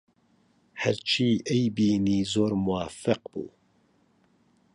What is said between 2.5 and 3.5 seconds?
موافق بوو